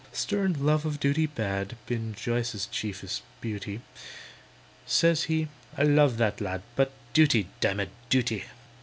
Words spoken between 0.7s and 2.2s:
of duty had Been